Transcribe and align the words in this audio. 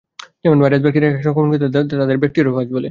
যেসব 0.41 0.59
ভাইরাস 0.63 0.81
ব্যাকটেরিয়াকে 0.83 1.29
আক্রমণ 1.31 1.49
করে 1.51 1.59
তাদের 1.59 1.71
ধ্বংস 1.81 1.89
করে, 1.91 1.99
তাদের 2.03 2.17
ব্যাকটেরিওফায 2.21 2.65
বলে। 2.75 2.79